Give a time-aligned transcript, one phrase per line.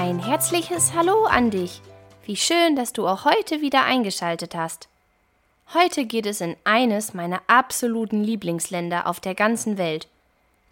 [0.00, 1.82] herzliches Hallo an dich.
[2.24, 4.88] Wie schön, dass du auch heute wieder eingeschaltet hast.
[5.74, 10.08] Heute geht es in eines meiner absoluten Lieblingsländer auf der ganzen Welt,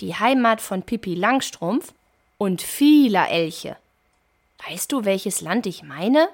[0.00, 1.92] die Heimat von Pippi Langstrumpf
[2.38, 3.76] und vieler Elche.
[4.66, 6.30] Weißt du, welches Land ich meine?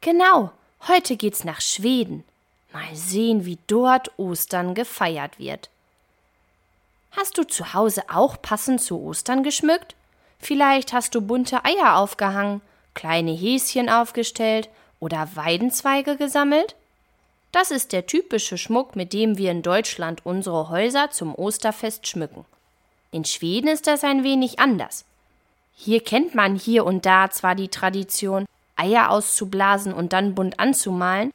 [0.00, 0.50] Genau,
[0.88, 2.24] heute geht's nach Schweden.
[2.72, 5.70] Mal sehen, wie dort Ostern gefeiert wird.
[7.12, 9.94] Hast du zu Hause auch passend zu Ostern geschmückt?
[10.38, 12.60] Vielleicht hast du bunte Eier aufgehangen,
[12.94, 14.68] kleine Häschen aufgestellt
[15.00, 16.74] oder Weidenzweige gesammelt?
[17.52, 22.44] Das ist der typische Schmuck, mit dem wir in Deutschland unsere Häuser zum Osterfest schmücken.
[23.10, 25.04] In Schweden ist das ein wenig anders.
[25.74, 31.32] Hier kennt man hier und da zwar die Tradition, Eier auszublasen und dann bunt anzumalen,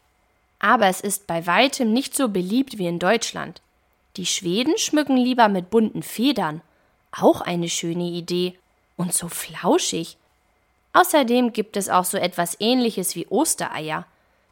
[0.59, 3.61] aber es ist bei weitem nicht so beliebt wie in Deutschland.
[4.15, 6.61] Die Schweden schmücken lieber mit bunten Federn.
[7.11, 8.57] Auch eine schöne Idee.
[8.95, 10.17] Und so flauschig.
[10.93, 14.05] Außerdem gibt es auch so etwas ähnliches wie Ostereier.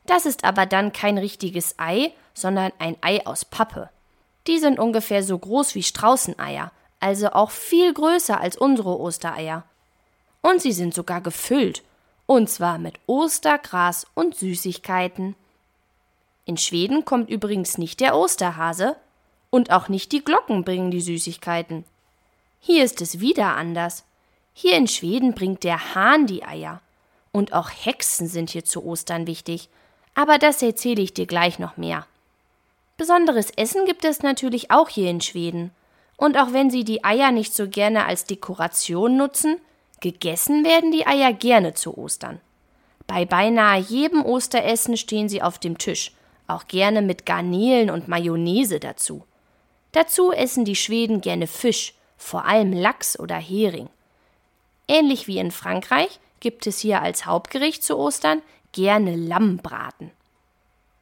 [0.06, 3.90] Das ist aber dann kein richtiges Ei, sondern ein Ei aus Pappe.
[4.48, 9.64] Die sind ungefähr so groß wie Straußeneier, also auch viel größer als unsere Ostereier.
[10.42, 11.84] Und sie sind sogar gefüllt,
[12.26, 15.36] und zwar mit Ostergras und Süßigkeiten.
[16.46, 18.96] In Schweden kommt übrigens nicht der Osterhase,
[19.52, 21.84] und auch nicht die Glocken bringen die Süßigkeiten.
[22.60, 24.06] Hier ist es wieder anders.
[24.54, 26.82] Hier in Schweden bringt der Hahn die Eier.
[27.32, 29.70] Und auch Hexen sind hier zu Ostern wichtig.
[30.16, 32.06] Aber das erzähle ich dir gleich noch mehr.
[32.98, 35.72] Besonderes Essen gibt es natürlich auch hier in Schweden.
[36.18, 39.58] Und auch wenn sie die Eier nicht so gerne als Dekoration nutzen,
[40.02, 42.40] gegessen werden die Eier gerne zu Ostern.
[43.08, 46.12] Bei beinahe jedem Osteressen stehen sie auf dem Tisch,
[46.48, 49.24] auch gerne mit Garnelen und Mayonnaise dazu.
[49.92, 53.90] Dazu essen die Schweden gerne Fisch, vor allem Lachs oder Hering.
[54.92, 58.42] Ähnlich wie in Frankreich gibt es hier als Hauptgericht zu Ostern
[58.74, 60.12] gerne Lammbraten.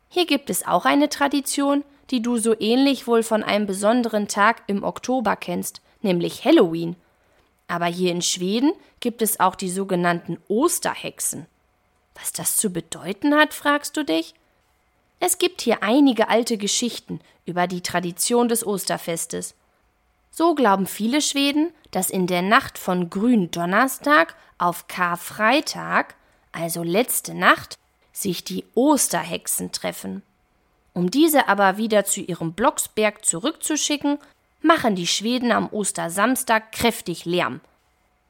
[0.10, 4.62] Hier gibt es auch eine Tradition, die du so ähnlich wohl von einem besonderen Tag
[4.68, 6.98] im Oktober kennst, nämlich Halloween.
[7.68, 11.48] Aber hier in Schweden gibt es auch die sogenannten Osterhexen.
[12.14, 14.36] Was das zu bedeuten hat, fragst du dich?
[15.20, 19.56] Es gibt hier einige alte Geschichten über die Tradition des Osterfestes.
[20.32, 26.16] So glauben viele Schweden, dass in der Nacht von Gründonnerstag auf Karfreitag,
[26.52, 27.78] also letzte Nacht,
[28.12, 30.22] sich die Osterhexen treffen.
[30.94, 34.20] Um diese aber wieder zu ihrem Blocksberg zurückzuschicken,
[34.62, 37.62] machen die Schweden am Ostersamstag kräftig Lärm.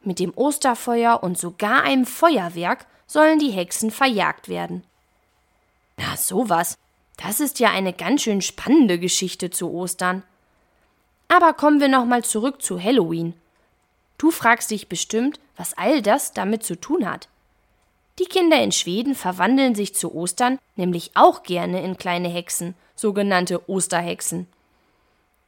[0.02, 4.84] Mit dem Osterfeuer und sogar einem Feuerwerk sollen die Hexen verjagt werden.
[5.98, 6.78] Na, sowas.
[7.18, 10.24] Das ist ja eine ganz schön spannende Geschichte zu Ostern.
[11.30, 13.34] Aber kommen wir nochmal zurück zu Halloween.
[14.18, 17.30] Du fragst dich bestimmt, was all das damit zu tun hat.
[18.20, 23.70] Die Kinder in Schweden verwandeln sich zu Ostern nämlich auch gerne in kleine Hexen, sogenannte
[23.70, 24.48] Osterhexen.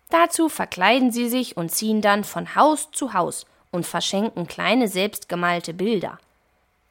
[0.09, 5.73] Dazu verkleiden sie sich und ziehen dann von Haus zu Haus und verschenken kleine selbstgemalte
[5.73, 6.19] Bilder.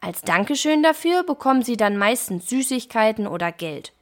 [0.00, 3.92] Als Dankeschön dafür bekommen sie dann meistens Süßigkeiten oder Geld.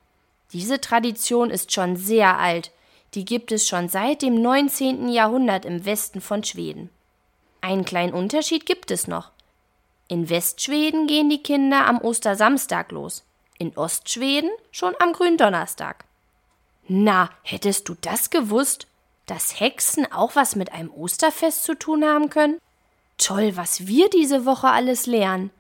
[0.53, 2.71] Diese Tradition ist schon sehr alt,
[3.15, 5.09] die gibt es schon seit dem 19.
[5.09, 6.91] Jahrhundert im Westen von Schweden.
[7.61, 9.31] Einen kleinen Unterschied gibt es noch.
[10.09, 13.25] In Westschweden gehen die Kinder am Ostersamstag los,
[13.59, 16.05] in Ostschweden schon am Gründonnerstag.
[16.87, 18.87] Na, hättest du das gewusst?
[19.27, 22.59] Dass Hexen auch was mit einem Osterfest zu tun haben können?
[23.19, 25.51] Toll, was wir diese Woche alles lernen.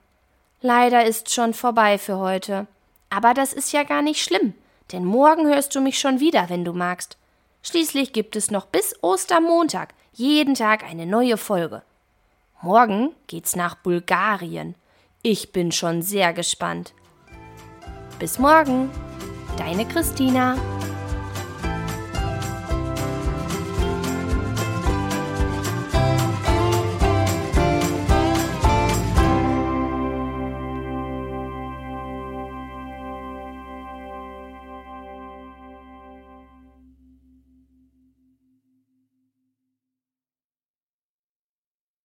[0.63, 2.67] Leider ist schon vorbei für heute.
[3.11, 4.55] Aber das ist ja gar nicht schlimm,
[4.93, 7.19] denn morgen hörst du mich schon wieder, wenn du magst.
[7.69, 11.83] Schließlich gibt es noch bis Ostermontag jeden Tag eine neue Folge.
[12.63, 14.75] Morgen geht's nach Bulgarien.
[15.21, 16.95] Ich bin schon sehr gespannt.
[18.19, 18.89] Bis morgen,
[19.59, 20.57] deine Christina.